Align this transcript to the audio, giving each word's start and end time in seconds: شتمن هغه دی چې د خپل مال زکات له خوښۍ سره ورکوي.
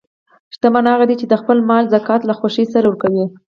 شتمن 0.53 0.85
هغه 0.93 1.05
دی 1.09 1.15
چې 1.21 1.25
د 1.27 1.33
خپل 1.41 1.57
مال 1.69 1.83
زکات 1.93 2.21
له 2.25 2.33
خوښۍ 2.39 2.65
سره 2.73 2.85
ورکوي. 2.87 3.25